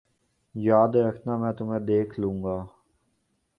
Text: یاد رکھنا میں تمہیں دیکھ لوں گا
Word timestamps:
یاد 0.55 0.95
رکھنا 0.97 1.33
میں 1.37 1.53
تمہیں 1.53 1.79
دیکھ 1.79 2.19
لوں 2.19 2.35
گا 2.43 2.57